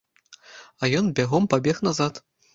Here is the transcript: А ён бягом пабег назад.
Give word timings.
А 0.81 0.89
ён 1.01 1.13
бягом 1.21 1.47
пабег 1.53 1.85
назад. 1.91 2.13